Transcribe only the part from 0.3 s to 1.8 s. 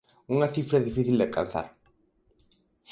Unha cifra difícil de alcanzar.